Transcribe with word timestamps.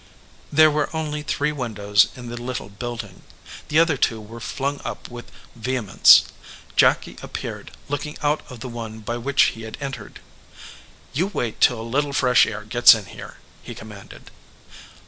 There 0.51 0.71
were 0.71 0.89
only 0.95 1.21
three 1.21 1.51
windows 1.51 2.07
in 2.15 2.27
the 2.29 2.41
little 2.41 2.69
building. 2.69 3.21
The 3.67 3.77
other 3.77 3.97
two 3.97 4.19
were 4.19 4.39
flung 4.39 4.81
up 4.83 5.11
with 5.11 5.31
vehe 5.55 5.85
mence. 5.85 6.23
Jacky 6.75 7.17
appeared, 7.21 7.69
looking 7.87 8.17
out 8.23 8.41
of 8.49 8.61
the 8.61 8.67
one 8.67 9.01
by 9.01 9.17
which 9.17 9.43
he 9.53 9.61
had 9.61 9.77
entered. 9.79 10.19
"You 11.13 11.27
wait 11.27 11.61
till 11.61 11.79
a 11.79 11.83
little 11.83 12.13
fresh 12.13 12.47
air 12.47 12.63
gets 12.63 12.95
in 12.95 13.05
here," 13.05 13.37
he 13.61 13.75
commanded. 13.75 14.31